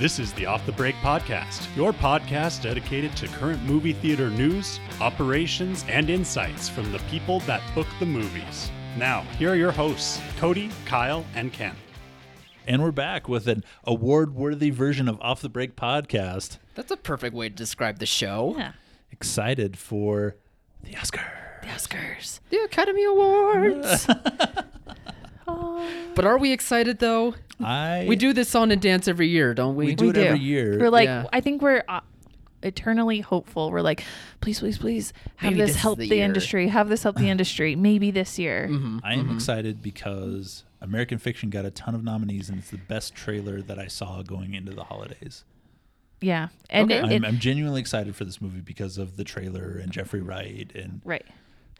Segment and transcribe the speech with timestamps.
[0.00, 4.80] This is the Off the Break Podcast, your podcast dedicated to current movie theater news,
[4.98, 8.70] operations, and insights from the people that book the movies.
[8.96, 11.76] Now, here are your hosts, Codi, Kyle, and Ken.
[12.66, 16.56] And we're back with an award worthy version of Off the Break podcast.
[16.74, 18.54] That's a perfect way to describe the show.
[18.56, 18.72] Yeah.
[19.12, 20.34] Excited for
[20.82, 21.60] the Oscars.
[21.60, 22.40] The Oscars.
[22.48, 24.06] The Academy Awards.
[26.14, 27.34] but are we excited though?
[27.62, 29.86] I We do this song and dance every year, don't we?
[29.86, 30.22] we do We it do.
[30.22, 30.78] every year.
[30.78, 31.26] We're like, Yeah.
[31.32, 32.00] I think we're uh,
[32.62, 33.70] eternally hopeful.
[33.70, 34.04] We're like,
[34.40, 36.68] please, please, please have Maybe this this help the the, industry.
[36.68, 37.76] Have this help the industry.
[37.76, 38.68] Maybe this year.
[38.70, 39.34] Mhm, I am mhm.
[39.34, 43.78] excited because American Fiction got a ton of nominees, and it's the best trailer that
[43.78, 45.44] I saw going into the holidays.
[46.22, 46.48] Yeah.
[46.68, 47.00] And Okay.
[47.00, 50.70] it, I'm, I'm genuinely excited for this movie because of the trailer and Jeffrey Wright
[50.74, 51.24] and right.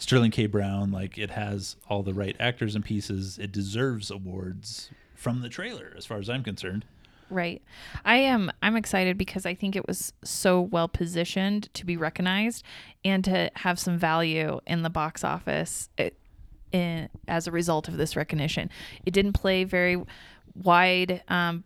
[0.01, 0.47] Sterling K.
[0.47, 0.91] Brown.
[0.91, 3.39] Like it has all the right actors and pieces.
[3.39, 6.85] It deserves awards from the trailer, as far as I'm concerned.
[7.29, 7.63] Right.
[8.05, 12.65] I am I'm excited because I think it was so well positioned to be recognized
[13.05, 16.11] and to have some value in the box office eh,
[16.73, 18.69] in, as a result of this recognition.
[19.07, 20.03] It didn't play very
[20.55, 21.63] wide um,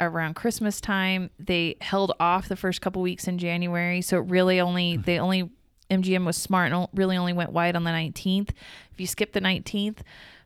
[0.00, 1.30] around Christmas time.
[1.38, 5.50] They held off the first couple weeks in January, so it really only they only
[5.90, 8.50] MGM was smart and really only went wide on the 19th.
[8.92, 9.98] If you skip the 19th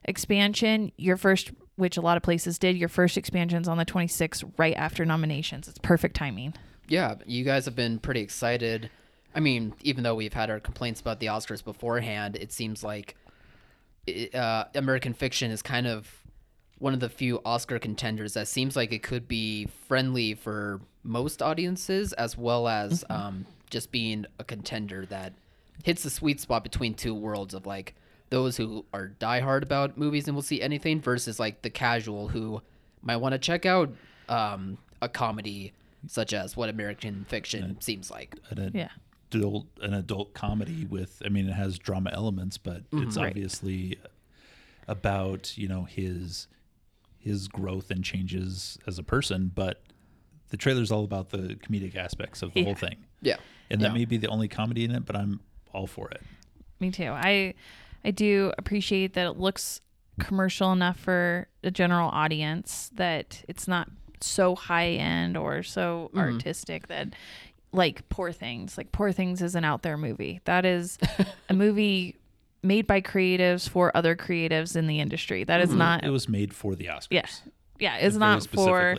[0.03, 4.51] expansion, your first which a lot of places did, your first expansion's on the 26th
[4.57, 5.67] right after nominations.
[5.67, 6.53] It's perfect timing.
[6.87, 8.91] Yeah, you guys have been pretty excited.
[9.33, 13.15] I mean, even though we've had our complaints about the Oscars beforehand, it seems like
[14.33, 16.07] uh, American Fiction is kind of
[16.77, 21.41] one of the few Oscar contenders that seems like it could be friendly for most
[21.41, 25.33] audiences, as well as um, just being a contender that
[25.83, 27.95] hits the sweet spot between two worlds of like
[28.29, 32.61] those who are diehard about movies and will see anything versus like the casual who
[33.01, 33.89] might want to check out
[34.29, 35.73] um, a comedy
[36.07, 38.35] such as what American Fiction seems like.
[38.51, 38.89] An Yeah.
[39.33, 41.21] adult, an adult comedy with.
[41.25, 43.27] I mean, it has drama elements, but it's Right.
[43.29, 43.97] obviously
[44.87, 46.47] about you know his
[47.19, 49.51] his growth and changes as a person.
[49.53, 49.81] But
[50.49, 52.65] the trailer's all about the comedic aspects of the Yeah.
[52.65, 53.37] whole thing, Yeah.
[53.71, 53.93] And that Yeah.
[53.99, 55.05] may be the only comedy in it.
[55.05, 55.39] But I'm
[55.73, 56.21] all for it.
[56.79, 57.09] Me too.
[57.11, 57.53] I
[58.03, 59.81] I do appreciate that it looks
[60.19, 63.89] commercial enough for the general audience that it's not
[64.19, 66.19] so high end or so Mm-hmm.
[66.19, 67.09] artistic that
[67.71, 68.77] like Poor Things.
[68.77, 70.41] Like Poor Things is an out there movie.
[70.45, 70.97] That is
[71.49, 72.17] a movie
[72.63, 75.43] made by creatives for other creatives in the industry.
[75.43, 77.07] That is not It was made for the Oscars.
[77.09, 77.25] yeah.
[77.79, 78.97] Yeah, it's not for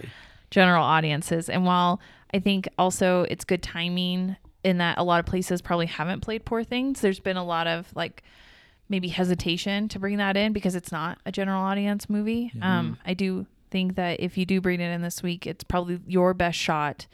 [0.50, 1.48] general audiences.
[1.48, 2.00] And while
[2.34, 6.44] I think also it's good timing in that a lot of places probably haven't played
[6.44, 8.22] Poor Things, there's been a lot of like
[8.88, 12.52] maybe hesitation to bring that in because it's not a general audience movie.
[12.60, 15.98] Um, I do think that if you do bring it in this week, it's probably
[16.06, 17.06] your best shot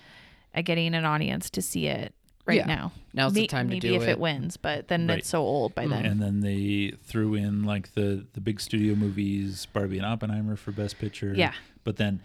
[0.53, 2.12] at getting an audience to see it
[2.47, 2.66] right Yeah.
[2.66, 2.92] now.
[3.14, 3.91] Now's the May- time to do it.
[3.91, 4.12] maybe do if it.
[4.12, 5.19] it wins, but then Right.
[5.19, 6.04] it's so old by then.
[6.04, 10.72] And then they threw in like the the big studio movies, Barbie and Oppenheimer for
[10.72, 11.32] Best Picture.
[11.36, 11.53] Yeah.
[11.84, 12.20] But then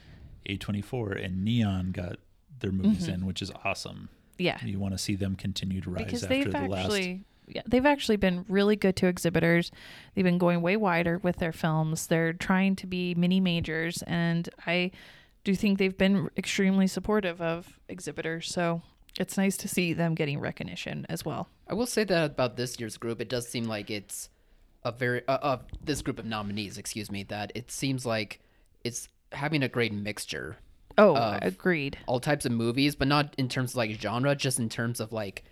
[0.49, 2.17] A24 and Neon got
[2.59, 3.13] their movies Mm-hmm.
[3.13, 4.09] in, which is awesome.
[4.43, 4.57] Yeah.
[4.63, 6.85] You want to see them continue to rise because after they've the last.
[6.85, 9.71] actually yeah, they've actually been really good to exhibitors.
[10.13, 12.07] They've been going way wider with their films.
[12.07, 14.91] They're trying to be mini majors and I
[15.43, 18.47] do think they've been extremely supportive of exhibitors.
[18.49, 18.81] So
[19.19, 21.49] it's nice to see them getting recognition as well.
[21.67, 24.29] I will say that about this year's group, it does seem like it's
[24.83, 28.39] a very uh, uh this group of nominees, excuse me, that it seems like
[28.83, 30.57] it's having a great mixture,
[30.97, 31.97] Oh, agreed.
[32.07, 35.11] all types of movies, but not in terms of like genre, just in terms of
[35.11, 35.43] like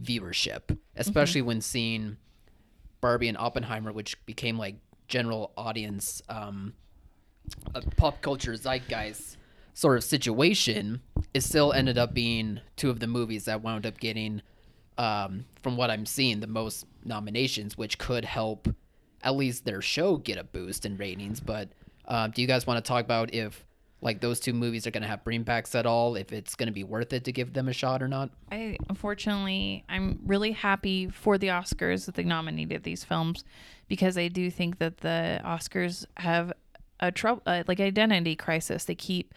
[0.00, 2.16] viewership, especially when seeing
[3.00, 4.76] Barbie and Oppenheimer, which became like
[5.08, 6.74] general audience, um,
[7.74, 9.36] a pop culture zeitgeist
[9.74, 11.00] sort of situation,
[11.32, 14.42] it still ended up being two of the movies that wound up getting,
[14.98, 18.68] um, from what I'm seeing, the most nominations, which could help
[19.22, 21.40] at least their show get a boost in ratings.
[21.40, 21.70] But
[22.06, 23.64] uh, do you guys want to talk about if
[24.02, 26.16] like those two movies are going to have bringbacks at all?
[26.16, 28.30] If it's going to be worth it to give them a shot or not?
[28.50, 33.44] I unfortunately I'm really happy for the Oscars that they nominated these films
[33.88, 36.52] because I do think that the Oscars have
[37.00, 38.84] a trouble uh, like identity crisis.
[38.84, 39.34] They keep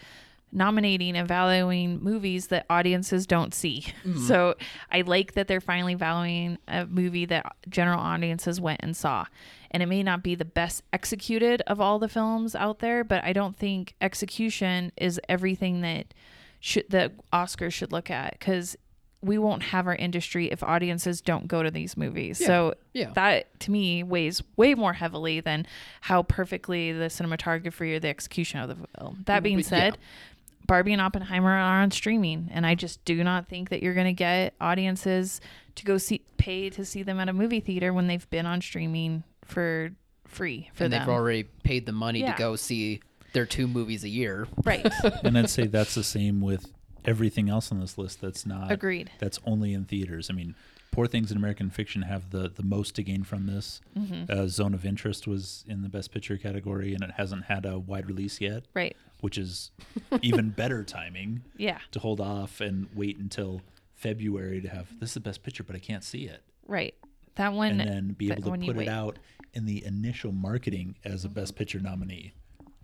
[0.53, 3.85] nominating and valuing movies that audiences don't see.
[4.27, 4.55] So
[4.91, 9.25] I like that they're finally valuing a movie that general audiences went and saw.
[9.71, 13.23] And it may not be the best executed of all the films out there, but
[13.23, 16.13] I don't think execution is everything that
[16.59, 18.77] should the Oscars should look at because
[19.23, 22.45] we won't have our industry if audiences don't go to these movies.
[22.45, 23.11] So yeah.
[23.13, 25.65] that to me weighs way more heavily than
[26.01, 29.23] how perfectly the cinematography or the execution of the film.
[29.25, 29.91] That being yeah.
[30.63, 33.93] Said, Barbie and Oppenheimer are on streaming, and I just do not think that you're
[33.93, 35.41] going to get audiences
[35.75, 38.61] to go see pay to see them at a movie theater when they've been on
[38.61, 39.91] streaming for
[40.27, 41.01] free for and them.
[41.01, 42.33] they've already paid the money Yeah.
[42.33, 43.01] to go see
[43.33, 44.47] their two movies a year.
[44.63, 44.85] right.
[45.23, 46.71] and I'd say that's the same with
[47.05, 49.11] everything else on this list that's not Agreed.
[49.19, 50.29] that's only in theaters.
[50.29, 50.55] I mean,
[50.93, 53.81] Poor Things in American Fiction have the the most to gain from this.
[53.97, 54.31] Mm-hmm.
[54.31, 57.79] Uh, Zone of Interest was in the Best Picture category, and it hasn't had a
[57.79, 58.95] wide release yet, Right.
[59.21, 59.71] which is
[60.21, 61.79] even better timing Yeah.
[61.91, 63.61] to hold off and wait until
[63.95, 66.93] February to have this is the Best Picture, but I can't see it, Right.
[67.35, 67.71] That one.
[67.71, 68.79] and then be able to put it.
[68.81, 68.89] Mm-hmm.
[68.89, 69.17] out
[69.53, 72.33] in the initial marketing as a Best Picture nominee.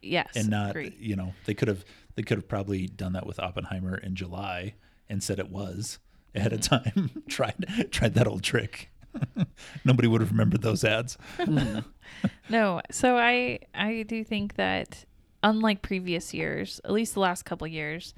[0.02, 0.30] Yes.
[0.36, 0.96] and not agreed.
[1.00, 1.84] you know they could have
[2.16, 4.74] they could have probably done that with Oppenheimer in July
[5.10, 6.00] and said it was
[6.36, 7.24] ahead of time.
[7.28, 8.90] tried tried that old trick.
[9.86, 11.18] Nobody would have remembered those ads.
[12.50, 15.06] No, so I I do think that
[15.44, 18.16] unlike previous years, at least the last couple of years,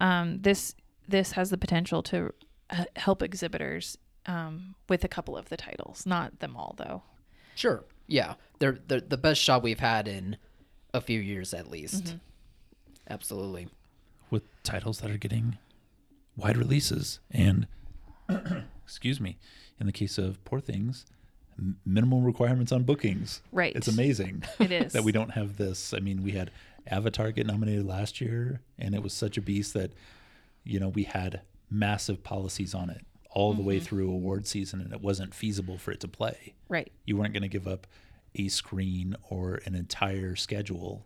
[0.00, 0.74] um, this
[1.06, 2.34] this has the potential to
[2.70, 7.02] uh, help exhibitors um, with a couple of the titles, not them all though.
[7.54, 7.84] Sure.
[8.06, 8.34] Yeah.
[8.58, 10.36] They're, they're the best shot we've had in
[10.92, 12.04] a few years at least.
[12.04, 12.16] Mm-hmm.
[13.08, 13.68] Absolutely.
[14.30, 15.58] With titles that are getting
[16.40, 17.66] wide releases and
[18.84, 19.38] excuse me,
[19.78, 21.06] in the case of Poor Things,
[21.58, 23.40] m- minimal requirements on bookings.
[23.52, 23.74] Right.
[23.74, 24.44] It's amazing.
[24.60, 24.92] It is.
[24.94, 25.92] that we don't have this.
[25.94, 26.50] I mean, we had
[26.86, 29.92] Avatar get nominated last year, and it was such a beast that,
[30.64, 31.40] you know, we had
[31.70, 33.84] massive policies on it all the way Mm-hmm.
[33.84, 36.54] through award season, and it wasn't feasible for it to play.
[36.68, 36.90] Right.
[37.04, 37.86] You weren't going to give up
[38.34, 41.04] a screen or an entire schedule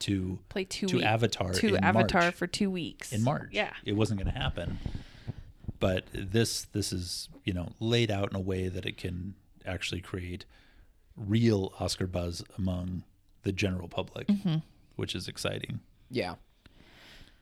[0.00, 2.34] to Play two to week- Avatar to in Avatar March.
[2.34, 3.48] for two weeks in March.
[3.52, 3.72] Yeah.
[3.84, 4.78] it wasn't going to happen.
[5.78, 9.34] But this this is you know laid out in a way that it can
[9.66, 10.44] actually create
[11.16, 13.02] real Oscar buzz among
[13.42, 14.56] the general public, Mm-hmm.
[14.96, 15.80] which is exciting.
[16.10, 16.34] Yeah.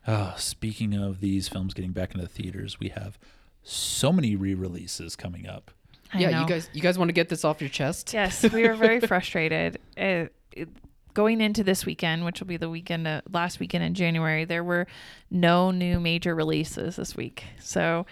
[0.07, 3.19] Uh, speaking of these films getting back into the theaters, we have
[3.63, 5.71] so many re-releases coming up.
[6.13, 6.41] I yeah, know.
[6.43, 8.13] you guys you guys want to get this off your chest?
[8.13, 9.79] Yes, we were very frustrated.
[9.97, 10.69] Uh, it-
[11.15, 14.65] going into this weekend, which will be the weekend, uh, last weekend in January, there
[14.65, 14.87] were
[15.31, 17.45] no new major releases this week.
[17.61, 18.05] So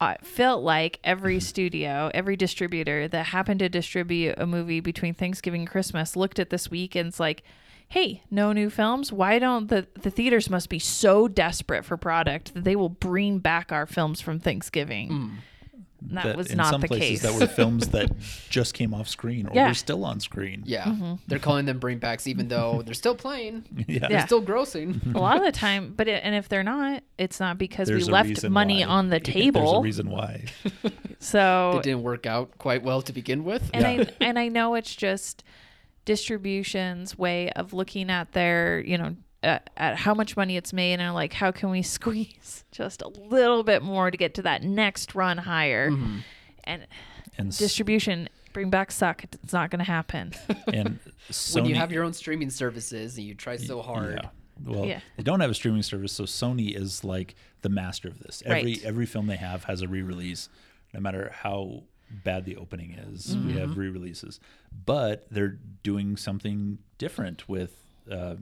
[0.00, 5.62] I felt like every studio, every distributor that happened to distribute a movie between Thanksgiving
[5.62, 7.42] and Christmas looked at this week and it's like,
[7.90, 9.12] hey, no new films.
[9.12, 13.40] Why don't the the theaters must be so desperate for product that they will bring
[13.40, 15.10] back our films from Thanksgiving?
[15.10, 15.59] And
[16.02, 17.22] That, was in not some the places case.
[17.22, 18.10] that were films that
[18.50, 19.68] just came off screen or Yeah.
[19.68, 20.62] were still on screen.
[20.66, 20.84] Yeah.
[20.84, 21.14] Mm-hmm.
[21.28, 23.64] They're calling them bringbacks even though they're still playing.
[23.88, 24.00] yeah.
[24.00, 24.26] They're Yeah.
[24.26, 25.14] still grossing.
[25.14, 28.06] a lot of the time but it, and if they're not it's not because There's
[28.06, 28.90] we left money why.
[28.90, 29.60] on the table.
[29.60, 30.44] There's a table reason why.
[31.18, 33.70] so It didn't work out quite well to begin with.
[33.74, 34.04] and Yeah.
[34.20, 35.44] i and i know it's just
[36.04, 41.00] distribution's way of looking at their you know at, at how much money it's made
[41.00, 44.62] and like how can we squeeze just a little bit more to get to that
[44.62, 46.18] next run higher Mm-hmm.
[46.64, 46.86] and
[47.38, 50.32] And distribution bring back suck it's not going to happen
[50.72, 50.98] and
[51.30, 54.20] Sony, when you have your own streaming services and you try so hard.
[54.22, 54.28] Yeah.
[54.62, 55.00] Well, Yeah.
[55.16, 58.42] they don't have a streaming service, so Sony is like the master of this.
[58.44, 58.84] Every Right.
[58.84, 60.50] every film they have has a re-release,
[60.92, 63.34] no matter how bad the opening is.
[63.36, 63.80] We have Mm-hmm.
[63.80, 64.38] re-releases,
[64.84, 67.72] but they're doing something different with
[68.10, 68.34] uh,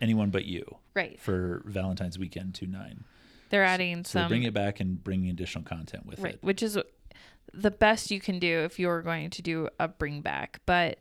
[0.00, 0.64] anyone but you
[0.94, 3.04] right for Valentine's weekend two nine.
[3.50, 6.42] they're adding So some they're bringing it back and bringing additional content with right it.
[6.42, 6.78] which is
[7.52, 10.98] the best you can do if you're going to do a bring back but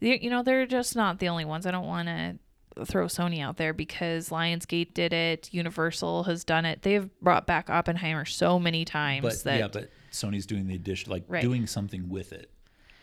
[0.00, 2.38] you you know they're just not the only ones i don't want to
[2.84, 7.68] throw sony out there because lionsgate did it universal has done it they've brought back
[7.68, 11.42] oppenheimer so many times But that yeah, but Sony's doing the addition, like Right.
[11.42, 12.50] doing something with it,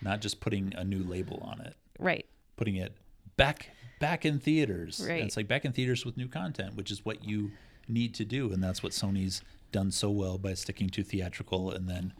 [0.01, 1.75] not just putting a new label on it.
[1.99, 2.25] right
[2.55, 2.95] putting it
[3.35, 4.99] back back in theaters.
[5.19, 7.51] And it's like back in theaters with new content, which is what you
[7.87, 11.87] need to do, and that's what Sony's done so well by sticking to theatrical and
[11.87, 12.13] then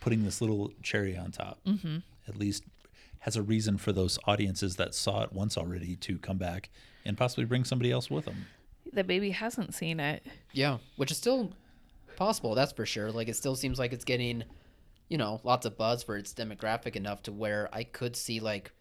[0.00, 1.58] putting this little cherry on top.
[1.66, 1.98] Mm-hmm.
[2.28, 2.64] At least
[3.20, 6.68] has a reason for those audiences that saw it once already to come back
[7.06, 8.46] and possibly bring somebody else with them.
[8.92, 11.52] the baby hasn't seen it Yeah, which is still
[12.16, 13.10] possible, that's for sure.
[13.10, 14.44] Like it still seems like it's getting,
[15.08, 18.72] you know, lots of buzz for its demographic enough to where I could see like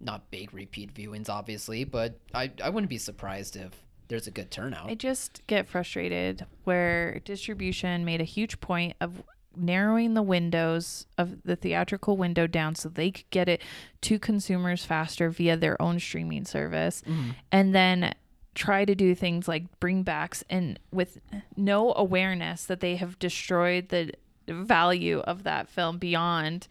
[0.00, 3.72] not big repeat viewings obviously, but I I wouldn't be surprised if
[4.08, 4.90] there's a good turnout.
[4.90, 9.22] I just get frustrated where distribution made a huge point of
[9.56, 13.60] narrowing the windows of the theatrical window down so they could get it
[14.00, 17.30] to consumers faster via their own streaming service mm-hmm.
[17.50, 18.14] and then
[18.54, 21.20] try to do things like bring backs and with
[21.56, 24.12] no awareness that they have destroyed the
[24.48, 26.66] value of that film beyond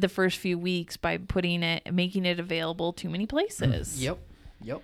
[0.00, 4.02] the first few weeks by putting it making it available too many places.
[4.02, 4.18] Yep.
[4.62, 4.82] Yep.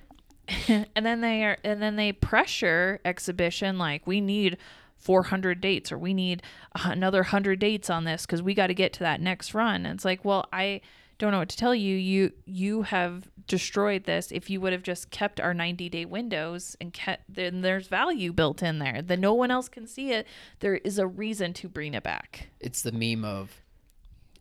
[0.69, 4.57] and then they are and then they pressure exhibition like we need
[4.99, 6.43] 400 dates or we need
[6.85, 9.97] another 100 dates on this because we got to get to that next run and
[9.97, 10.81] it's like well i
[11.19, 14.83] don't know what to tell you you you have destroyed this if you would have
[14.83, 19.19] just kept our 90 day windows and kept then there's value built in there that
[19.19, 20.27] no one else can see it
[20.61, 23.63] there is a reason to bring it back It's the meme of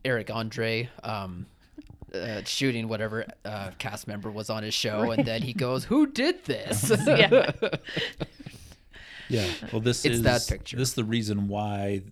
[0.04, 1.46] Eric Andre um,
[2.14, 6.06] uh, shooting whatever uh, cast member was on his show, and then he goes, "Who
[6.06, 7.52] did this?" yeah
[9.28, 9.48] Yeah.
[9.72, 10.76] Well, this It's is that picture.
[10.76, 12.02] This is the reason why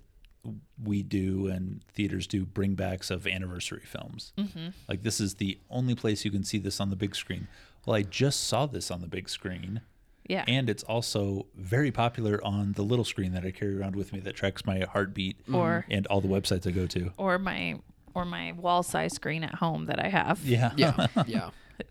[0.82, 4.32] we do and theaters do bringbacks of anniversary films.
[4.36, 4.68] Mm-hmm.
[4.88, 7.48] Like this is the only place you can see this on the big screen.
[7.86, 9.82] Well, I just saw this on the big screen,
[10.28, 14.12] yeah and it's also very popular on the little screen that I carry around with
[14.12, 15.92] me that tracks my heartbeat Or- mm-hmm.
[15.92, 17.10] and all the websites I go to.
[17.16, 17.78] or my
[18.14, 20.70] or my wall size screen at home that i have Yeah.
[20.76, 21.50] yeah, yeah.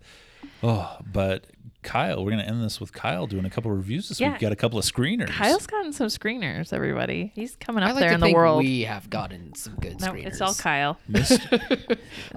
[0.65, 1.47] Oh, but
[1.81, 4.31] Kyle, we're gonna end this with Kyle doing a couple of reviews this Yeah.
[4.31, 4.39] week.
[4.39, 5.27] Got a couple of screeners.
[5.27, 7.33] Kyle's gotten some screeners, everybody.
[7.35, 8.59] He's coming up like there to in the world.
[8.63, 10.27] we have gotten some good no, screeners.
[10.27, 10.97] it's all Kyle.
[11.09, 11.45] Missed-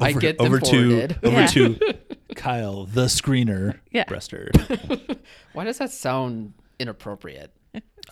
[0.00, 1.47] I over, get them over to over Yeah.
[1.47, 1.79] to
[2.35, 4.04] Kyle, the screener, Yeah.
[4.04, 4.50] Brester.
[5.52, 7.52] Why does that sound inappropriate?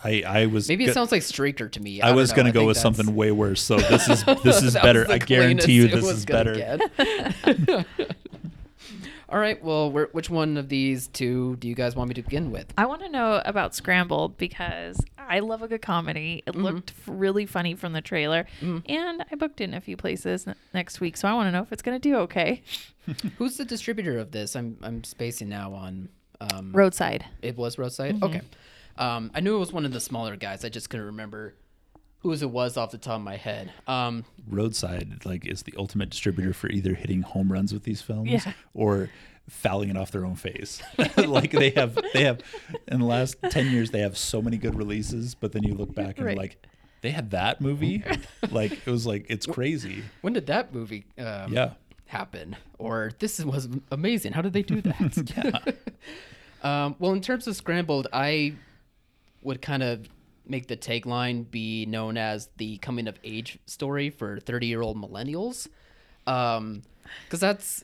[0.03, 2.01] I I was Maybe it go- sounds like streaker to me.
[2.01, 2.35] I, don't was know.
[2.37, 3.61] gonna I go with that's- something way worse.
[3.61, 5.05] So this is this is better.
[5.09, 6.77] I guarantee you this is better.
[9.27, 9.61] All right.
[9.63, 12.71] Well, which one of these two do you guys want me to begin with?
[12.77, 16.43] I want to know about Scrambled because I love a good comedy.
[16.45, 20.47] It looked really funny from the trailer, and I booked it in a few places
[20.47, 21.17] n- next week.
[21.17, 22.61] So I want to know if it's going to do okay.
[23.37, 24.55] Who's the distributor of this?
[24.55, 26.09] I'm I'm spacing now on.
[26.41, 27.25] Um, Roadside.
[27.41, 28.21] it was Roadside.
[28.21, 28.41] Okay.
[28.97, 30.65] Um, I knew it was one of the smaller guys.
[30.65, 31.53] I just couldn't remember
[32.19, 33.71] whose it was off the top of my head.
[33.87, 38.29] Um, Roadside like is the ultimate distributor for either hitting home runs with these films
[38.31, 38.51] Yeah.
[38.73, 39.09] or
[39.49, 40.81] fouling it off their own face.
[41.17, 42.41] like they have they have
[42.87, 45.93] in the last ten years they have so many good releases, but then you look
[45.95, 46.37] back and Right.
[46.37, 46.65] like,
[47.01, 48.03] they had that movie?
[48.49, 50.03] like it was like it's crazy.
[50.21, 51.05] when did that movie?
[51.17, 51.73] Um, Yeah.
[52.07, 55.75] happen or this was amazing how did they do that
[56.61, 58.53] um, well in terms of scrambled i
[59.41, 60.07] would kind of
[60.47, 64.97] make the tagline be known as the coming of age story for 30 year old
[64.97, 65.67] millennials
[66.27, 66.83] um
[67.25, 67.83] because that's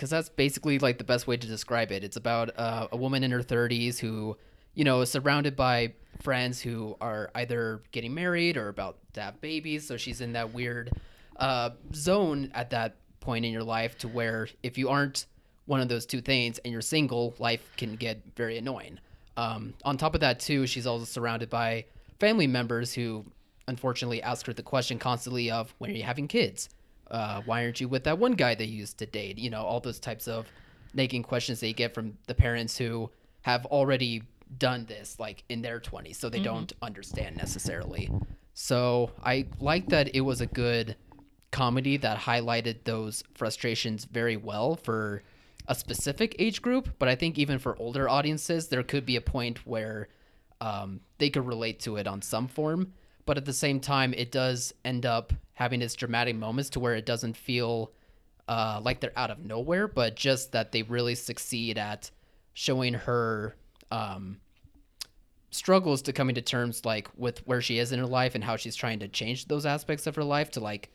[0.00, 2.02] because that's basically like the best way to describe it.
[2.02, 4.34] It's about uh, a woman in her 30s who
[4.72, 5.92] you know is surrounded by
[6.22, 9.86] friends who are either getting married or about to have babies.
[9.86, 10.90] So she's in that weird
[11.36, 15.26] uh, zone at that point in your life to where if you aren't
[15.66, 18.98] one of those two things and you're single life can get very annoying.
[19.36, 21.84] Um, on top of that too she's also surrounded by
[22.18, 23.26] family members who
[23.68, 26.70] unfortunately ask her the question constantly of when are you having kids
[27.10, 29.38] uh, why aren't you with that one guy they used to date?
[29.38, 30.46] You know all those types of
[30.94, 33.10] nagging questions you get from the parents who
[33.42, 34.22] have already
[34.58, 38.10] done this like in their 20s so they don't understand necessarily.
[38.54, 40.96] So i like that it was a good
[41.50, 45.22] comedy that highlighted those frustrations very well for
[45.66, 49.20] a specific age group but i think even for older audiences there could be a
[49.20, 50.08] point where
[50.60, 52.92] um, they could relate to it on some form
[53.30, 56.96] but at the same time it does end up having its dramatic moments to where
[56.96, 57.92] it doesn't feel
[58.48, 62.10] uh, like they're out of nowhere but just that they really succeed at
[62.54, 63.54] showing her
[63.92, 64.40] um,
[65.52, 68.56] struggles to coming to terms like with where she is in her life and how
[68.56, 70.90] she's trying to change those aspects of her life to like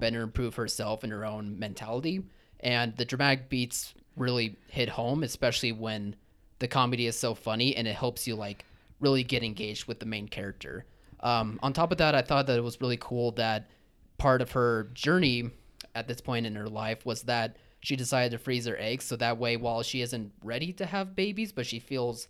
[0.00, 2.20] better improve herself and her own mentality.
[2.58, 6.16] And the dramatic beats really hit home especially when
[6.58, 8.64] the comedy is so funny and it helps you like
[8.98, 10.84] really get engaged with the main character
[11.20, 13.70] um, on top of that i thought that it was really cool that
[14.18, 15.50] part of her journey
[15.94, 19.04] at this point in her life was that she decided to freeze her eggs.
[19.04, 22.28] So that way while she isn't ready to have babies but she feels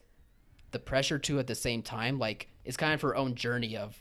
[0.73, 3.97] the pressure to at the same time like it's kind of her own journey of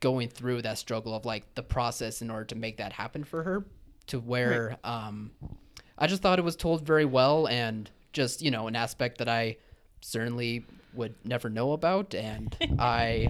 [0.00, 3.42] going through that struggle of like the process in order to make that happen for
[3.42, 3.64] her
[4.06, 5.30] to where um
[5.96, 9.28] i just thought it was told very well and just you know an aspect that
[9.28, 9.56] i
[10.02, 12.14] certainly would never know about.
[12.14, 13.28] And i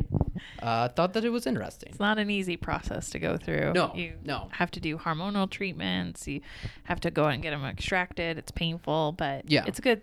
[0.61, 3.72] uh, thought that it was interesting It's not an easy process to go through.
[3.72, 4.49] No, you no.
[4.52, 6.26] have to do hormonal treatments.
[6.28, 6.40] You
[6.84, 8.38] have to go out and get them extracted.
[8.38, 9.64] It's painful, but Yeah.
[9.66, 10.02] it's a good.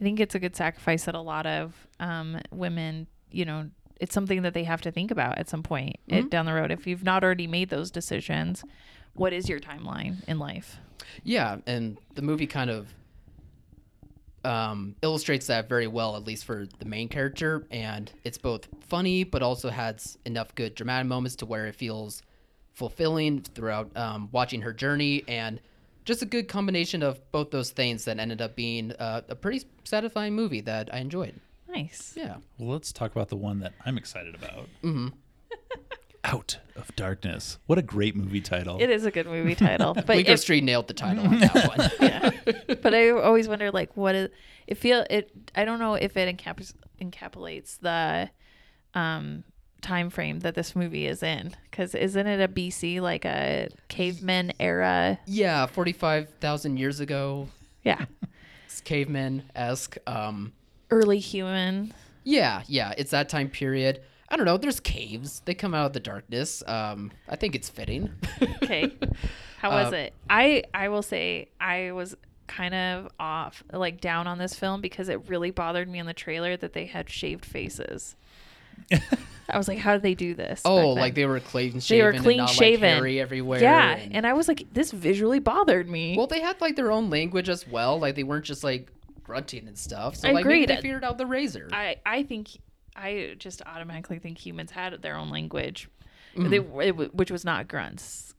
[0.00, 3.70] I think it's a good sacrifice that a lot of um, women, you know,
[4.00, 6.26] it's something that they have to think about at some point Mm-hmm.
[6.26, 6.72] it, down the road.
[6.72, 8.64] If you've not already made those decisions,
[9.14, 10.78] what is your timeline in life?
[11.22, 12.92] Yeah, and the movie kind of
[14.44, 17.66] um, illustrates that very well, at least for the main character.
[17.70, 22.22] And it's both funny, but also has enough good dramatic moments to where it feels
[22.72, 25.24] fulfilling throughout um, watching her journey.
[25.28, 25.60] And
[26.04, 29.64] just a good combination of both those things that ended up being uh, a pretty
[29.84, 31.34] satisfying movie that I enjoyed.
[31.68, 32.14] Nice.
[32.16, 32.36] Yeah.
[32.58, 34.68] Well, let's talk about the one that I'm excited about.
[34.82, 35.08] Mm-hmm.
[36.24, 37.58] Out of Darkness.
[37.66, 38.80] What a great movie title.
[38.80, 41.68] It is a good movie title, but Bleecker if, Street nailed the title on that
[41.68, 41.90] one.
[42.00, 42.74] yeah.
[42.80, 44.30] but I always wonder like what is
[44.66, 48.30] it feel it I don't know if it encaps, encapsulates the
[48.98, 49.44] um
[49.80, 54.52] time frame that this movie is in cuz isn't it a BC like a caveman
[54.60, 57.48] era yeah, 45,000 years ago,
[57.82, 58.04] yeah
[58.66, 59.96] it's caveman esque.
[60.06, 60.52] Um,
[60.90, 61.92] early human
[62.24, 64.02] yeah, yeah, it's that time period.
[64.32, 64.56] I don't know.
[64.56, 65.42] There's caves.
[65.44, 66.62] They come out of the darkness.
[66.66, 68.10] Um, I think it's fitting.
[68.62, 68.90] okay
[69.62, 72.16] how was Uh, it I I will say I was
[72.48, 76.12] kind of off like down on this film because it really bothered me in the
[76.12, 78.16] trailer that they had shaved faces
[79.48, 81.98] I was like how did they do this oh, like they were clean shaven.
[81.98, 82.82] They were and clean not, shaven.
[82.90, 83.60] Like, hairy everywhere.
[83.60, 86.16] Yeah, and- and I was like, this visually bothered me.
[86.16, 87.98] Well, they had like their own language as well.
[88.00, 88.90] Like they weren't just like
[89.22, 90.16] grunting and stuff.
[90.16, 90.76] So I like maybe agreed.
[90.76, 91.68] they figured out the razor.
[91.72, 92.48] I I think
[92.96, 95.88] I just automatically think humans had their own language,
[96.36, 96.48] Mm-hmm.
[96.78, 98.34] they, it, which was not grunts.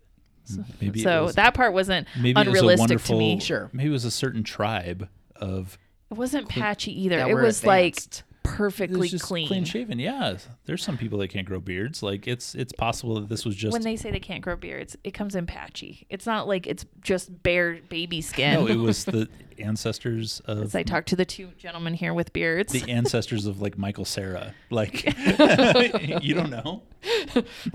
[0.81, 3.39] maybe so was, that part wasn't maybe it was a unrealistic wonderful, to me.
[3.39, 3.69] Sure.
[3.71, 5.77] Maybe it was a certain tribe of
[6.11, 7.19] It wasn't patchy either.
[7.19, 8.19] It were was like advanced.
[8.29, 9.47] it perfectly was just clean.
[9.47, 9.99] clean shaven.
[9.99, 12.01] Yeah, there's some people that can't grow beards.
[12.03, 14.97] Like it's it's possible that this was just when they say they can't grow beards,
[15.03, 16.05] it comes in patchy.
[16.09, 18.55] It's not like it's just bare baby skin.
[18.55, 19.29] no, it was the
[19.59, 22.71] ancestors of As I talked to the two gentlemen here with beards.
[22.73, 24.53] the ancestors of like Michael Cera.
[24.69, 25.03] Like
[26.23, 26.81] you don't know,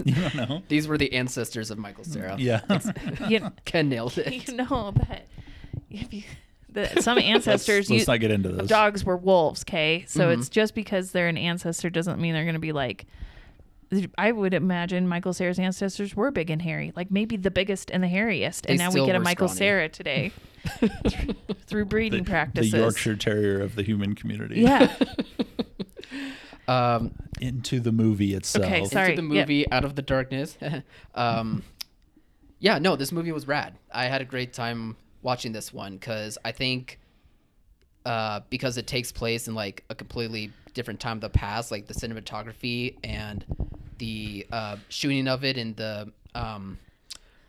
[0.05, 0.63] you don't know.
[0.69, 2.37] These were the ancestors of Michael Cera.
[2.39, 2.61] Yeah,
[3.29, 4.49] you, Ken nailed it.
[4.49, 5.27] you know that
[5.91, 6.23] if you,
[6.71, 8.69] that some ancestors let's, let's use not get into this.
[8.69, 10.05] dogs were wolves, okay?
[10.07, 10.41] So Mm-hmm.
[10.41, 13.07] it's just because they're an ancestor doesn't mean they're going to be like.
[14.19, 18.03] I would imagine Michael Cera's ancestors were big and hairy, like maybe the biggest and
[18.03, 19.59] the hairiest, and They now we get a Michael scrawny.
[19.59, 20.33] Cera today
[21.67, 22.73] through breeding the, practices.
[22.73, 24.61] the Yorkshire Terrier of the human community.
[24.61, 24.95] Yeah.
[26.67, 28.67] Um, into the movie itself.
[28.67, 29.47] Okay, Sorry, into the yep.
[29.47, 30.59] movie Out of the Darkness.
[31.15, 31.63] um,
[32.59, 33.75] yeah, no, this movie was rad.
[33.91, 37.01] I had a great time watching this one because I think
[38.05, 41.87] uh, because it takes place in like a completely different time of the past, like
[41.87, 43.47] the cinematography and
[43.99, 46.79] the uh, shooting of it and the um,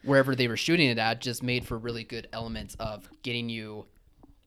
[0.03, 3.85] wherever they were shooting it at just made for really good elements of getting you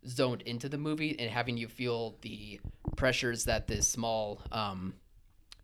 [0.06, 2.60] zoned into the movie and having you feel the
[2.96, 4.94] pressures that this small um,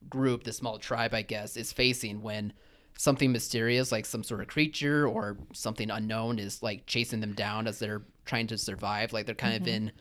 [0.08, 2.52] group, this small tribe, I guess, is facing when
[2.96, 7.66] something mysterious, like some sort of creature or something unknown, is like chasing them down
[7.66, 9.12] as they're trying to survive.
[9.12, 9.92] Like they're kind of in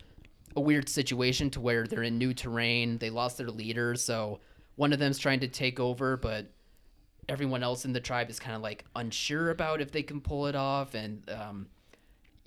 [0.55, 2.97] a weird situation to where they're in new terrain.
[2.97, 4.39] They lost their leader, so
[4.77, 6.47] one of them's trying to take over, but
[7.27, 10.47] everyone else in the tribe is kind of like unsure about if they can pull
[10.47, 11.67] it off, and um,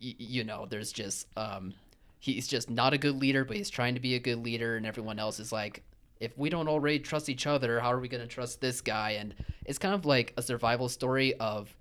[0.03, 1.75] y- you know, there's just um,
[2.19, 4.87] he's just not a good leader, but he's trying to be a good leader, and
[4.87, 5.83] everyone else is like,
[6.21, 9.13] if we don't already trust each other, how are we going to trust this guy?
[9.13, 11.75] And it's kind of like a survival story of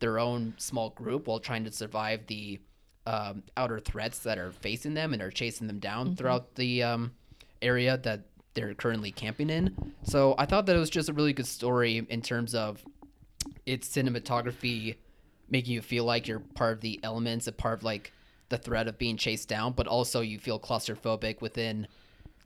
[0.00, 2.58] their own small group while trying to survive the
[3.06, 7.12] um, outer threats that are facing them and are chasing them down throughout the um,
[7.60, 8.22] area that
[8.54, 9.94] they're currently camping in.
[10.02, 12.84] So I thought that it was just a really good story in terms of
[13.66, 14.96] its cinematography
[15.48, 18.12] making you feel like you're part of the elements, a part of like
[18.48, 21.86] the threat of being chased down, but also you feel claustrophobic within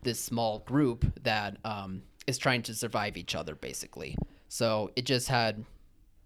[0.02, 4.16] this small group that um, is trying to survive each other, basically.
[4.48, 5.64] So it just had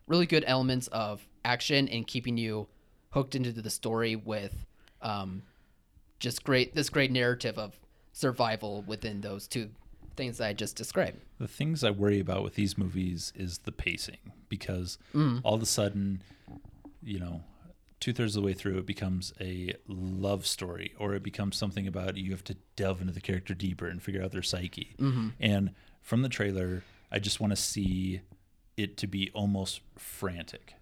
[0.06, 2.66] really good elements of action and keeping you
[3.10, 4.66] hooked into the story with
[5.02, 5.42] um,
[6.18, 7.78] just great this great narrative of
[8.20, 9.70] survival within those two
[10.16, 11.18] things that I just described.
[11.38, 15.40] The things I worry about with these movies is the pacing because Mm.
[15.42, 16.22] all of a sudden,
[17.02, 17.42] you know,
[18.00, 21.86] two thirds of the way through, it becomes a love story or it becomes something
[21.86, 24.94] about you have to delve into the character deeper and figure out their psyche.
[24.98, 25.28] Mm-hmm.
[25.40, 25.70] And
[26.02, 28.20] from the trailer, I just want to see
[28.76, 30.74] it to be almost frantic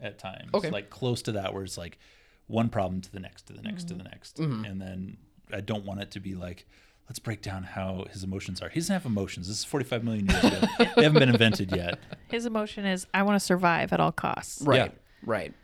[0.00, 0.50] at times.
[0.54, 0.70] Okay.
[0.70, 1.98] Like close to that, where it's like
[2.46, 3.98] one problem to the next, to the next, Mm-hmm.
[3.98, 4.38] to the next.
[4.38, 5.16] And then
[5.54, 6.66] I don't want it to be like,
[7.08, 8.68] let's break down how his emotions are.
[8.68, 9.48] He doesn't have emotions.
[9.48, 10.60] This is 45 million years ago.
[10.96, 11.98] they haven't been invented yet.
[12.28, 14.62] His emotion is, I want to survive at all costs.
[14.62, 14.76] Right.
[14.76, 14.88] Yeah.
[15.24, 15.54] Right.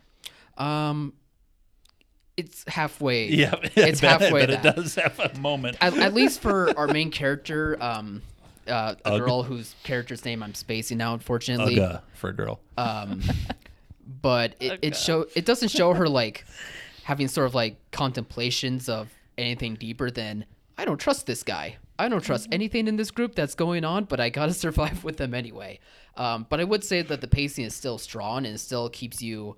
[0.59, 1.13] Um,
[2.37, 3.29] it's halfway.
[3.31, 5.77] Yeah, It's bet- halfway But it does have a moment.
[5.81, 8.23] At, at least for our main character, um,
[8.69, 9.21] uh, a Ugh.
[9.21, 11.77] girl whose character's name I'm spacing now, unfortunately.
[11.77, 12.61] Ugga for a girl.
[12.77, 13.23] Um,
[14.21, 16.45] but it, it show it doesn't show her like
[17.05, 20.47] having sort of like contemplations of anything deeper than
[20.79, 21.77] I don't trust this guy.
[21.99, 25.17] I don't trust anything in this group that's going on, but I gotta survive with
[25.17, 25.81] them anyway.
[26.17, 29.23] Um, but I would say that the pacing is still strong and it still keeps
[29.23, 29.57] you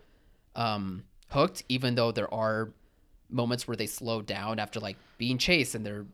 [0.54, 2.72] um, hooked, even though there are
[3.30, 6.06] moments where they slow down after like being chased and they're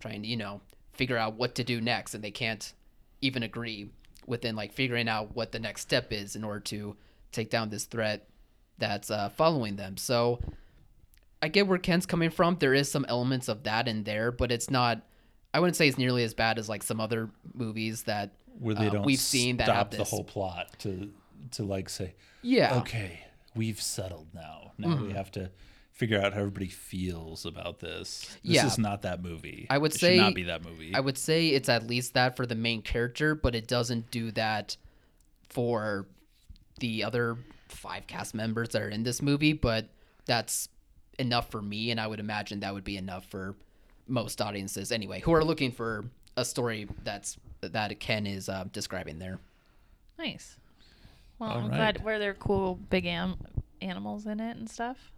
[0.00, 0.60] trying to, you know,
[0.92, 2.72] figure out what to do next and they can't
[3.20, 3.90] even agree
[4.26, 6.96] within like figuring out what the next step is in order to
[7.32, 8.28] take down this threat
[8.78, 9.96] that's uh, following them.
[9.96, 10.40] So
[11.42, 12.56] I get where Ken's coming from.
[12.58, 15.02] There is some elements of that in there, but it's not.
[15.52, 18.86] I wouldn't say it's nearly as bad as like some other movies that where they
[18.88, 21.10] uh, don't we've seen that stop have the whole plot to
[21.52, 22.78] to like say, Yeah.
[22.78, 23.20] okay,
[23.54, 24.72] we've settled now.
[24.78, 25.50] Now we have to
[25.92, 28.20] figure out how everybody feels about this.
[28.44, 28.66] This Yeah.
[28.66, 29.66] is not that movie.
[29.70, 30.94] I would It say should not be that movie.
[30.94, 34.30] I would say it's at least that for the main character, but it doesn't do
[34.32, 34.76] that
[35.48, 36.06] for
[36.80, 39.52] the other five cast members that are in this movie.
[39.54, 39.88] But
[40.26, 40.68] that's
[41.18, 43.54] enough for me, and I would imagine that would be enough for
[44.08, 46.04] most audiences anyway, who are looking for
[46.36, 49.38] a story that's that Ken is uh, describing there.
[50.18, 50.56] Nice.
[51.38, 51.94] Well, All I'm right.
[51.94, 52.04] glad.
[52.04, 53.36] Were there cool big am-
[53.80, 55.12] animals in it and stuff?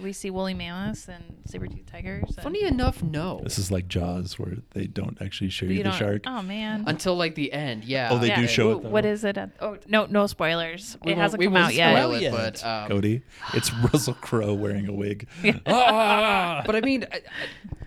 [0.00, 2.24] Did we see woolly mammoths and saber-toothed tigers?
[2.36, 3.40] and- Funny enough, no.
[3.44, 6.22] this is like Jaws, where they don't actually show you, You the don't- shark.
[6.26, 6.84] Oh man.
[6.86, 8.08] Until like the end, yeah.
[8.10, 8.88] Oh, they do show it, wh- though.
[8.88, 9.36] What is it?
[9.36, 10.96] at- Oh no, no spoilers.
[11.04, 11.94] We it won't- hasn't we come won't out yet.
[11.96, 15.28] spoil it, Yet, but, um, Codi, it's Russell Crowe wearing a wig.
[15.66, 16.62] Ah!
[16.64, 17.20] But I mean, I, I,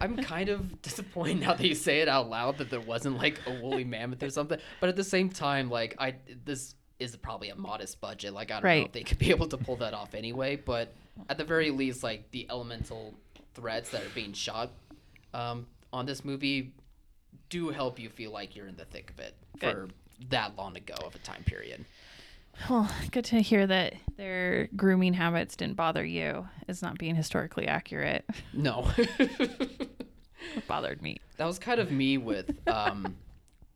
[0.01, 3.39] I'm kind of disappointed now that you say it out loud that there wasn't like
[3.47, 4.59] a woolly mammoth or something.
[4.79, 6.75] But at the same time, like I this
[7.11, 8.33] is probably a modest budget.
[8.33, 10.55] Like I don't know if they could be able to pull that off anyway.
[10.55, 10.93] But
[11.29, 13.13] at the very least, like the elemental
[13.53, 14.71] threads that are being shot
[15.33, 16.73] um, on this movie
[17.49, 19.71] do help you feel like you're in the thick of it Good.
[19.73, 19.87] for
[20.29, 21.85] that long ago of a time period.
[22.69, 26.47] Well, good to hear that their grooming habits didn't bother you.
[26.67, 28.25] As not being historically accurate.
[28.53, 28.87] No.
[30.55, 31.19] It bothered me.
[31.37, 33.15] that was kind of me with um,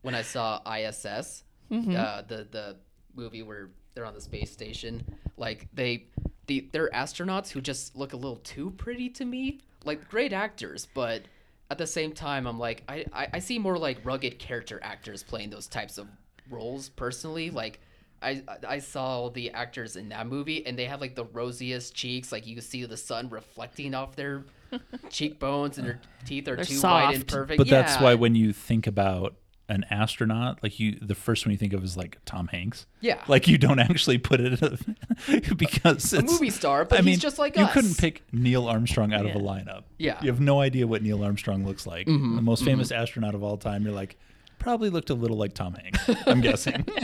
[0.02, 2.76] when I saw ISS, uh, the the
[3.14, 5.04] movie where they're on the space station.
[5.36, 6.06] Like they,
[6.46, 9.60] the they're astronauts who just look a little too pretty to me.
[9.84, 11.22] Like great actors, but
[11.70, 15.22] at the same time, I'm like I I, I see more like rugged character actors
[15.22, 16.08] playing those types of
[16.50, 16.88] roles.
[16.90, 17.80] Personally, like.
[18.20, 22.32] I, I saw the actors in that movie and they have like the rosiest cheeks
[22.32, 24.42] like you can see the sun reflecting off their
[25.08, 27.28] cheekbones and their teeth are They're too white and soft.
[27.28, 29.36] perfect But that's why when you think about
[29.68, 32.86] an astronaut, like you, the first one you think of is like Tom Hanks.
[33.00, 33.22] Yeah.
[33.28, 34.60] Like you don't actually put it
[35.56, 37.72] because a it's a movie star, but I mean, he's just like you us.
[37.72, 39.82] couldn't pick Neil Armstrong out of a lineup.
[39.98, 40.18] Yeah.
[40.22, 42.06] you have no idea what Neil Armstrong looks like.
[42.06, 43.84] Mm-hmm, The most famous astronaut of all time.
[43.84, 44.16] You're like,
[44.58, 46.08] probably looked a little like Tom Hanks.
[46.26, 46.86] I'm guessing.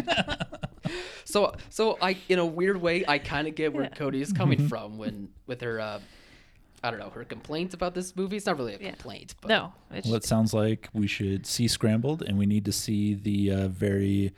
[1.25, 3.89] So, so I, in a weird way, I kind of get where Yeah.
[3.91, 6.01] Codi is coming from when with her, uh,
[6.85, 8.37] I don't know, her complaint about this movie.
[8.37, 8.91] It's not really a Yeah.
[8.91, 12.73] complaint, but No, well, it sounds like we should see Scrambled, and we need to
[12.73, 14.33] see the uh, very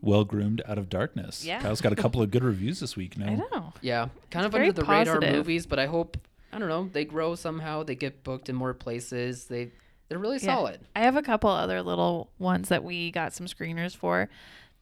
[0.00, 1.44] well groomed Out of Darkness.
[1.44, 1.60] Yeah.
[1.60, 3.18] Kyle's got a couple of good reviews this week.
[3.18, 3.72] No, I know.
[3.82, 5.66] yeah, kind of under the radar movies.
[5.66, 6.16] But I hope
[6.52, 7.82] I don't know they grow somehow.
[7.82, 9.44] They get booked in more places.
[9.44, 9.70] They
[10.08, 10.54] they're really Yeah.
[10.56, 10.80] solid.
[10.96, 14.28] I have a couple other little ones that we got some screeners for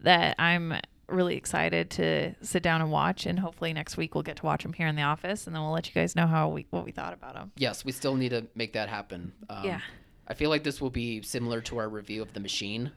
[0.00, 0.74] that I'm
[1.08, 4.62] really excited to sit down and watch and hopefully next week we'll get to watch
[4.62, 6.84] them here in the office and then we'll let you guys know how we what
[6.84, 7.50] we thought about them.
[7.56, 9.32] Yes, we still need to make that happen.
[9.48, 9.80] Um, Yeah.
[10.26, 12.92] I feel like this will be similar to our review of The Machine.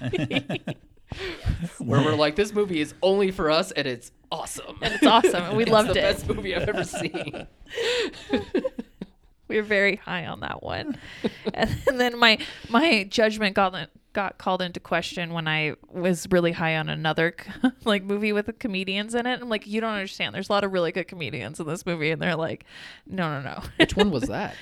[1.78, 4.78] Where we're like, this movie is only for us and it's awesome.
[4.80, 6.02] And it's awesome and we It's loved the it.
[6.02, 7.46] best movie I've ever seen.
[9.48, 10.96] We were very high on that one.
[11.52, 12.38] and then my
[12.70, 13.72] my judgment got
[14.12, 17.34] got called into question when I was really high on another
[17.84, 19.40] like movie with the comedians in it.
[19.40, 20.34] I'm like, you don't understand.
[20.34, 22.64] There's a lot of really good comedians in this movie, and they're like,
[23.06, 23.62] no, no, no.
[23.78, 24.54] Which one was that?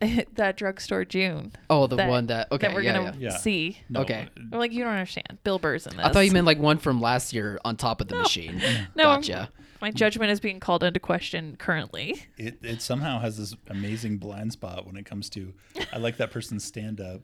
[0.00, 1.52] no, that drugstore June.
[1.68, 3.30] Oh, the that- one that okay, that we're yeah, gonna yeah.
[3.30, 3.36] Yeah.
[3.36, 3.78] see.
[3.88, 4.28] No, Okay.
[4.52, 5.38] I'm like, you don't understand.
[5.42, 6.06] Bill Burr's in this.
[6.06, 8.62] I thought you meant like one from last year on top of the machine.
[8.94, 9.50] No, I'm- gotcha.
[9.82, 12.22] my judgment is being called into question currently.
[12.36, 15.52] It, it somehow has this amazing blind spot when it comes to
[15.92, 17.22] I like that person's stand up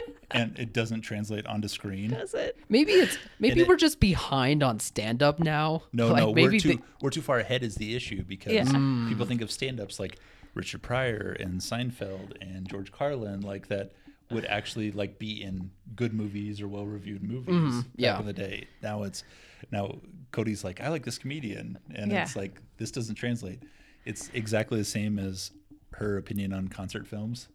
[0.30, 2.10] and it doesn't translate onto screen.
[2.10, 2.56] Does it?
[2.68, 5.82] Maybe it's maybe it- we're just behind on stand up now.
[5.92, 8.52] No, like, no, we're maybe too they- we're too far ahead is the issue because
[8.52, 9.06] Yeah.
[9.08, 10.18] people think of stand ups like
[10.54, 13.92] Richard Pryor and Seinfeld and George Carlin like that
[14.30, 17.88] would actually like be in good movies or well reviewed movies back Mm-hmm.
[17.96, 18.18] yeah.
[18.20, 18.66] in the day.
[18.82, 19.24] Now it's
[19.70, 19.98] now
[20.32, 22.22] Codi's like, I like this comedian and Yeah.
[22.22, 23.62] it's like this doesn't translate.
[24.04, 25.50] It's exactly the same as
[25.96, 27.48] her opinion on concert films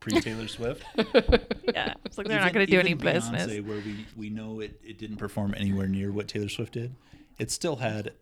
[0.00, 0.84] pre Taylor Swift.
[1.74, 1.94] Yeah.
[2.04, 3.46] It's like they're not going to do any even business.
[3.46, 6.94] Beyonce, where we, we know it, it didn't perform anywhere near what Taylor Swift did,
[7.38, 8.12] it still had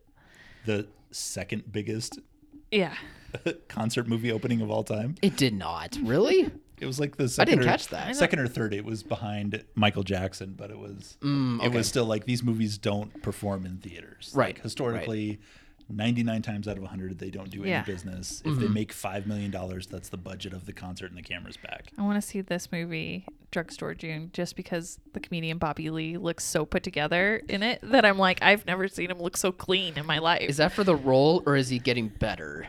[0.65, 2.19] the second biggest
[2.71, 2.95] Yeah.
[3.69, 5.17] concert movie opening of all time.
[5.23, 6.51] it did not really.
[6.81, 8.17] It was like the I second didn't or, catch that.
[8.17, 8.73] second or third.
[8.75, 12.79] It was behind Michael Jackson, but it was Mm, it was still like these movies
[12.79, 14.33] don't perform in theaters.
[14.35, 15.41] Right, Like, historically,
[15.89, 17.83] 99 times out of 100 they don't do any Yeah.
[17.83, 18.43] business.
[18.45, 21.57] If they make 5 million dollars, that's the budget of the concert and the camera's
[21.57, 21.93] back.
[21.99, 26.45] I want to see this movie, Drugstore June, just because the comedian Bobby Lee looks
[26.45, 29.99] so put together in it that I'm like, I've never seen him look so clean
[29.99, 30.43] in my life.
[30.49, 32.67] Is that for the role or is he getting better?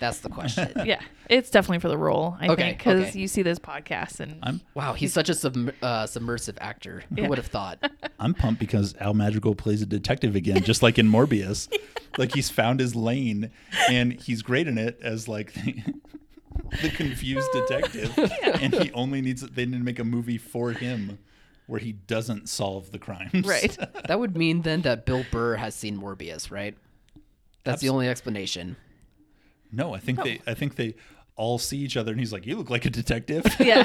[0.00, 0.70] That's the question.
[0.84, 2.36] yeah, it's definitely for the role.
[2.40, 3.18] I Okay, think because okay.
[3.18, 7.02] you see this podcast and I'm Wow, he's such a sub- uh, submersive actor.
[7.16, 7.90] Who would have thought?
[8.20, 11.68] I'm pumped because Al Madrigal plays a detective again, just like in Morbius.
[12.18, 13.50] like he's found his lane,
[13.88, 15.82] and he's great in it as like the,
[16.82, 18.18] the confused detective.
[18.60, 21.18] And he only needs they need to make a movie for him
[21.66, 23.46] where he doesn't solve the crimes.
[23.46, 23.76] right.
[24.08, 26.76] That would mean then that Bill Burr has seen Morbius, right?
[27.64, 28.76] That's the only explanation.
[29.70, 30.94] no, I think they I think they
[31.36, 33.84] all see each other, and he's like, "You look like a detective." yeah,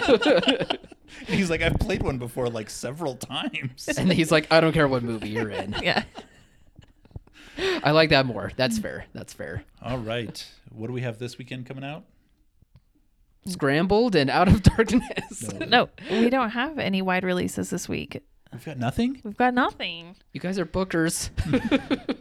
[1.27, 4.73] And he's like, "I've played one before, like several times." And he's like, I don't
[4.73, 5.75] care what movie you're in.
[5.83, 6.03] yeah.
[7.57, 8.51] I like that more.
[8.55, 9.05] That's fair.
[9.13, 9.63] That's fair.
[9.81, 12.03] All right, what do we have this weekend coming out?
[13.45, 15.51] Scrambled and out of darkness.
[15.67, 18.23] No, we don't have any wide releases this week.
[18.53, 19.19] We've got nothing.
[19.23, 20.15] We've got nothing.
[20.31, 21.29] You guys are bookers.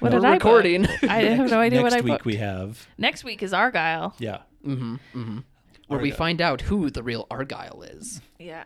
[0.00, 0.44] What We're did I book?
[0.44, 0.86] recording.
[1.08, 2.08] I have no idea Next what I booked.
[2.08, 4.14] Next week we have Next week is Argylle.
[4.18, 4.38] yeah.
[4.66, 5.38] mm-hmm, mm-hmm.
[5.86, 8.20] Where we find out who the real Argylle is.
[8.40, 8.64] Yeah,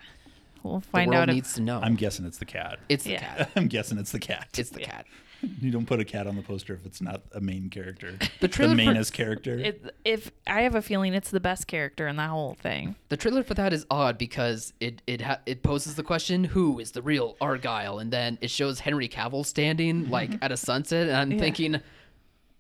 [0.62, 1.28] we'll The find world out.
[1.28, 1.78] If, needs to know.
[1.82, 2.78] I'm guessing it's the cat.
[2.88, 3.20] it's the Yeah.
[3.36, 3.50] cat.
[3.54, 4.48] I'm guessing it's the cat.
[4.56, 5.04] It's the cat.
[5.60, 8.18] you don't put a cat on the poster if it's not a main character.
[8.40, 9.58] The trailer for- mainest character.
[9.58, 12.96] it, if I have a feeling it's the best character in that whole thing.
[13.08, 16.78] The trailer for that is odd because it it ha- it poses the question, who
[16.78, 18.00] is the real Argylle?
[18.00, 20.12] And then it shows Henry Cavill standing mm-hmm.
[20.12, 21.38] like at a sunset, and I'm Yeah.
[21.38, 21.80] thinking,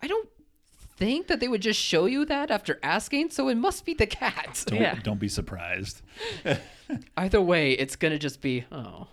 [0.02, 0.28] I don't
[0.96, 4.06] think that they would just show you that after asking, so it must be the
[4.06, 4.64] cat.
[4.66, 4.98] don't, Yeah.
[5.02, 6.00] don't be surprised.
[7.16, 9.08] Either way, it's gonna just be oh.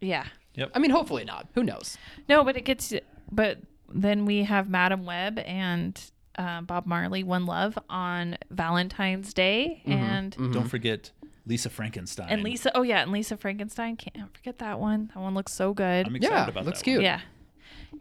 [0.00, 0.26] Yeah.
[0.54, 0.70] Yep.
[0.74, 1.48] I mean, hopefully not.
[1.54, 1.98] Who knows?
[2.28, 2.92] No, but it gets.
[3.30, 3.58] But
[3.92, 6.00] then we have Madame Web and
[6.38, 11.10] uh, Bob Marley, One Love on Valentine's Day, and Don't forget
[11.46, 12.28] Lisa Frankenstein.
[12.28, 12.70] and Lisa.
[12.76, 13.96] Oh yeah, and Lisa Frankenstein.
[13.96, 15.10] Can't forget that one.
[15.14, 16.06] That one looks so good.
[16.06, 16.96] I'm excited Yeah, about looks that cute.
[16.98, 17.04] one.
[17.04, 17.20] Yeah.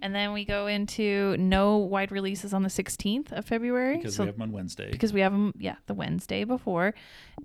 [0.01, 3.97] And then we go into no wide releases on the 16th of February.
[3.97, 4.91] because so we have them on Wednesday.
[4.91, 6.93] because we have them, yeah, the Wednesday before,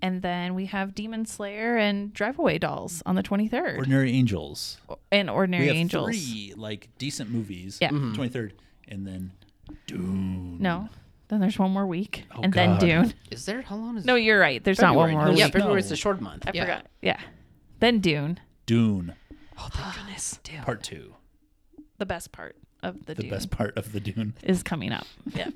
[0.03, 4.79] and then we have Demon Slayer and Drive Away Dolls on the 23rd, Ordinary Angels.
[5.11, 6.07] and Ordinary we have Angels.
[6.11, 7.79] three like decent movies.
[7.81, 7.91] Yeah.
[7.91, 8.15] Mm-hmm.
[8.15, 8.55] Twenty third,
[8.89, 9.33] and then
[9.87, 10.59] Dune.
[10.61, 10.89] No,
[11.29, 13.15] then there's one more week, Oh, and then Dune.
[13.31, 14.63] Is there how long is No, you're right.
[14.63, 15.39] There's not one more No, week.
[15.39, 15.95] Yeah, Wait, February is no.
[15.95, 16.45] a short month.
[16.47, 16.63] I yeah.
[16.65, 16.87] forgot.
[17.01, 17.21] Yeah.
[17.79, 19.15] Then Dune, Dune
[19.59, 20.39] Oh thank goodness.
[20.65, 21.15] Part Two.
[22.01, 24.35] The best part of the, The Dune, best part of the Dune.
[24.43, 25.07] is coming up.
[25.35, 25.51] Yeah.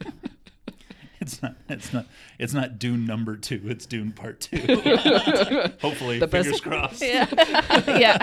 [1.21, 1.55] It's not.
[1.71, 2.07] It's not.
[2.39, 3.63] It's not Dune number two.
[3.65, 4.59] It's Dune Part Two.
[5.81, 7.01] Hopefully, The best- fingers crossed.
[7.01, 7.27] yeah.
[7.87, 8.19] yeah.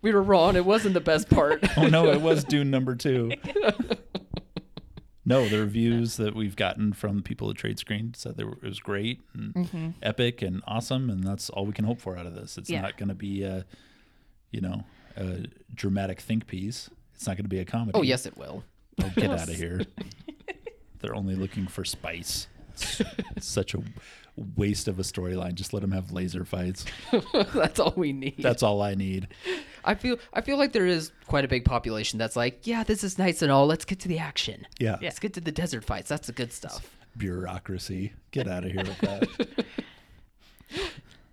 [0.00, 0.56] We were wrong.
[0.56, 1.62] It wasn't the best part.
[1.76, 3.32] Oh no, it was Dune number two.
[5.26, 8.62] No, the reviews that we've gotten from people at Trade Screen said they were, it
[8.62, 9.88] was great and mm-hmm.
[10.02, 12.56] epic and awesome, and that's all we can hope for out of this.
[12.56, 12.80] It's Yeah.
[12.80, 13.66] not going to be a,
[14.52, 14.84] you know,
[15.16, 16.88] a dramatic think piece.
[17.18, 17.98] It's not going to be a comedy.
[17.98, 18.62] oh yes, it will.
[19.02, 19.80] Oh, get out of here.
[21.00, 22.46] They're only looking for spice.
[22.74, 23.00] It's,
[23.34, 23.82] it's such a
[24.54, 25.54] waste of a storyline.
[25.54, 26.84] Just let them have laser fights.
[27.52, 28.36] That's all we need.
[28.38, 29.26] That's all I need.
[29.84, 33.02] I feel I feel like there is quite a big population that's like, yeah, this
[33.02, 33.66] is nice and all.
[33.66, 34.64] Let's get to the action.
[34.78, 34.98] Yeah.
[35.02, 36.08] Let's get to the desert fights.
[36.08, 36.88] That's the good stuff.
[37.16, 38.12] Bureaucracy.
[38.30, 39.56] Get out of here with that.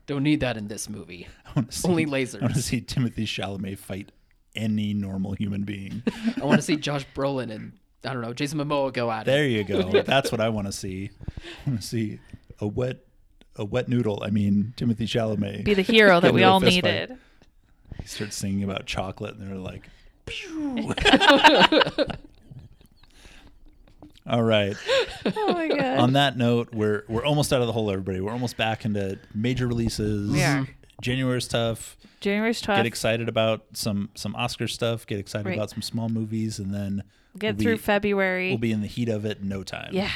[0.07, 1.27] Don't need that in this movie.
[1.45, 2.39] I wanna see, Only lasers.
[2.41, 4.11] I want to see Timothée Chalamet fight
[4.55, 6.03] any normal human being.
[6.41, 9.25] I want to see Josh Brolin and I don't know Jason Momoa go at it.
[9.25, 10.01] There you go.
[10.05, 11.11] That's what I want to see.
[11.65, 12.19] I want to see
[12.59, 12.97] a wet,
[13.55, 14.21] a wet noodle.
[14.23, 15.63] I mean, Timothée Chalamet.
[15.65, 16.83] Be the hero that we all fist fight.
[16.83, 17.17] needed.
[18.01, 19.89] He starts singing about chocolate, and they're like,
[20.25, 20.93] "Pew."
[24.27, 24.75] All right.
[25.35, 25.99] Oh my god.
[25.99, 28.19] On that note, we're we're almost out of the hole, everybody.
[28.21, 30.31] We're almost back into major releases.
[30.31, 30.67] We are.
[31.01, 31.97] January's tough.
[32.21, 32.77] January's tough.
[32.77, 35.05] Get excited about some some Oscar stuff.
[35.05, 35.57] Get excited Right.
[35.57, 37.03] about some small movies, and then
[37.37, 38.49] Get we'll through be, February.
[38.49, 39.89] We'll be in the heat of it in no time.
[39.93, 40.11] yeah.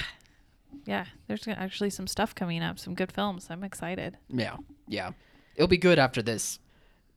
[0.85, 1.05] Yeah.
[1.27, 2.79] There's actually some stuff coming up.
[2.79, 3.47] Some good films.
[3.49, 4.17] I'm excited.
[4.29, 5.11] Yeah, yeah.
[5.55, 6.57] It'll be good after this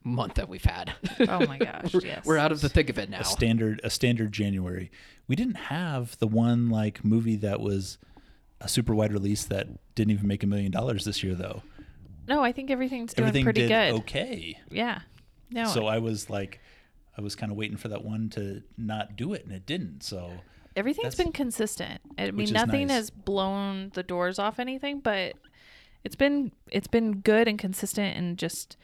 [0.05, 0.92] month that we've had.
[1.20, 1.94] Oh my gosh.
[1.94, 2.25] we're, yes.
[2.27, 3.20] we're out of the thick of it now.
[3.20, 4.90] a standard a standard January.
[5.29, 7.98] We didn't have the one like movie that was
[8.61, 11.62] a super wide release that didn't even make a million dollars this year though.
[12.26, 14.00] No, I think everything's doing Everything pretty did good.
[14.02, 14.58] okay.
[14.70, 15.00] Yeah.
[15.50, 15.66] No.
[15.66, 16.61] So I was like
[17.16, 20.02] I was kind of waiting for that one to not do it and it didn't.
[20.02, 20.30] So
[20.76, 22.00] everything's been consistent.
[22.18, 22.96] I mean, nothing nice.
[22.96, 25.35] has blown the doors off anything, but
[26.04, 28.76] it's been it's been good and consistent and just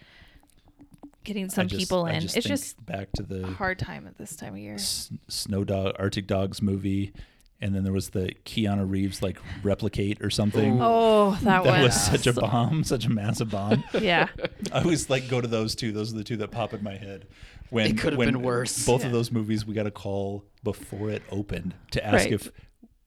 [1.24, 2.20] getting some just- people in.
[2.20, 4.74] just it's just back to the hard time at this time of year.
[4.74, 7.12] S- Snow Dog Arctic Dogs movie
[7.60, 10.78] and then there was the Keanu Reeves like replicate or something.
[10.80, 13.82] Oh, that, That was, was such a bomb, such a massive bomb.
[14.00, 14.28] yeah.
[14.72, 15.92] I always like go to those two.
[15.92, 17.26] Those are the two that pop in my head.
[17.70, 18.86] When It could have been worse.
[18.86, 19.06] Both Yeah.
[19.08, 22.32] of those movies, we got a call before it opened to ask Right.
[22.32, 22.50] if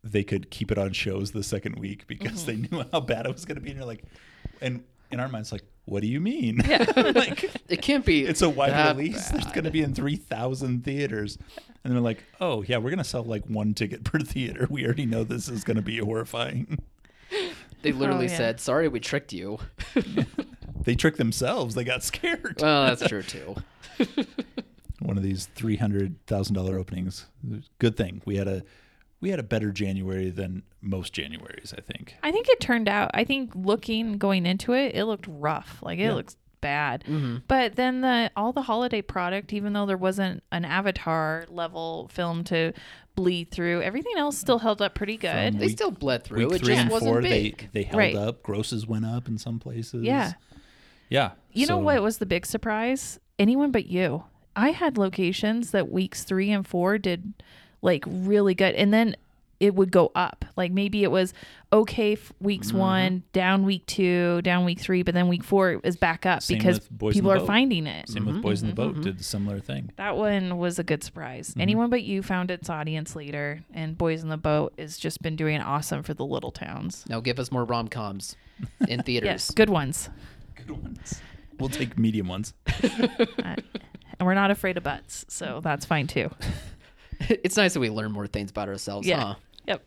[0.03, 2.75] they could keep it on shows the second week because they Mm-hmm.
[2.75, 3.69] knew how bad it was going to be.
[3.69, 4.03] And you're like,
[4.61, 6.61] and in our minds, like, what do you mean?
[6.67, 6.85] Yeah.
[7.15, 8.23] like, It can't be.
[8.23, 9.29] it's a wide that release.
[9.29, 9.53] There's bad.
[9.53, 11.37] going to be in 3,000 theaters.
[11.83, 14.67] And they're like, oh, yeah, we're going to sell like one ticket per theater.
[14.69, 16.79] We already know this is going to be horrifying.
[17.81, 18.37] They oh, literally yeah.
[18.37, 19.57] said, "Sorry, we tricked you."
[20.83, 21.75] They tricked themselves.
[21.75, 22.57] They got scared.
[22.59, 23.55] well, that's true too.
[24.99, 27.27] one of these three hundred thousand dollar openings.
[27.79, 28.63] Good thing we had a
[29.21, 31.73] we had a better January than most Januaries.
[31.77, 32.15] I think.
[32.23, 33.11] I think it turned out.
[33.13, 35.77] I think looking going into it, it looked rough.
[35.81, 36.13] Like it Yeah.
[36.13, 37.03] looks bad.
[37.07, 37.37] Mm-hmm.
[37.47, 42.43] But then the all the holiday product, even though there wasn't an Avatar level film
[42.45, 42.73] to
[43.15, 45.51] bleed through, everything else still held up pretty good.
[45.53, 46.45] From They Week- still bled through.
[46.47, 47.57] Week It three just and wasn't four, big.
[47.73, 48.15] they they held Right.
[48.15, 48.43] up.
[48.43, 50.03] Grosses went up in some places.
[50.03, 50.33] Yeah.
[51.09, 51.31] yeah.
[51.51, 53.19] You know what was the big surprise?
[53.39, 54.23] Anyone but you.
[54.55, 57.33] I had locations that weeks three and four did
[57.81, 59.15] like really good, and then
[59.59, 60.43] it would go up.
[60.57, 61.35] Like maybe it was
[61.71, 62.77] okay f- weeks Mm-hmm.
[62.79, 66.57] one, down week two, down week three, but then week four is back up Same
[66.57, 68.09] because with Boys in people are finding it.
[68.09, 69.91] Same with Boys in the Boat did a similar thing.
[69.97, 71.51] That one was a good surprise.
[71.51, 71.61] Mm-hmm.
[71.61, 75.35] Anyone but you found its audience leader, and Boys in the Boat has just been
[75.35, 77.05] doing awesome for the little towns.
[77.07, 78.35] Now give us more rom coms
[78.87, 79.27] in theaters.
[79.27, 80.09] Yes, good ones.
[80.55, 81.21] Good ones.
[81.59, 82.53] We'll take medium ones.
[83.43, 83.55] Uh,
[84.19, 86.29] and we're not afraid of butts, so that's fine too.
[87.43, 89.19] it's nice that we learn more things about ourselves, Yeah.
[89.21, 89.35] huh?
[89.67, 89.83] Yep.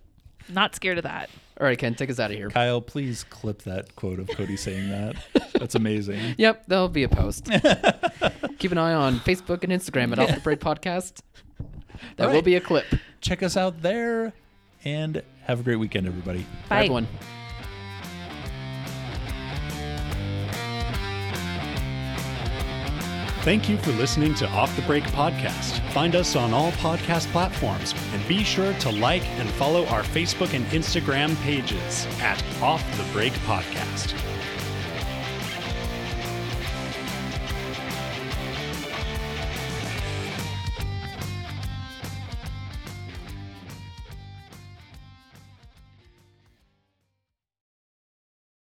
[0.49, 1.31] Not scared of that.
[1.61, 2.51] All right, Ken, take us out of here.
[2.51, 5.17] Kyle, please clip that quote of Codi saying that.
[5.55, 6.35] That's amazing.
[6.37, 7.45] Yep, there'll be a post.
[8.59, 11.21] Keep an eye on Facebook and Instagram at Off the Break Podcast.
[12.17, 12.87] That All will be a clip.
[13.21, 14.33] Check us out there,
[14.85, 16.41] and have a great weekend, everybody.
[16.41, 16.79] Bye, Bye.
[16.85, 17.09] everyone.
[23.45, 25.87] Thank you for listening to Off the Break Podcast.
[25.91, 30.55] Find us on all podcast platforms and be sure to like and follow our Facebook
[30.55, 34.34] and Instagram pages at Off the Break Podcast.